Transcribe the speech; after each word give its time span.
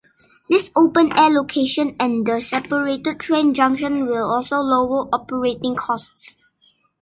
This 0.49 0.71
open 0.75 1.15
air 1.15 1.29
location 1.29 1.95
and 1.99 2.25
the 2.25 2.41
separated 2.41 3.19
train 3.19 3.53
junction 3.53 4.07
will 4.07 4.31
also 4.31 4.57
lower 4.57 5.07
operating 5.13 5.75
costs. 5.75 6.35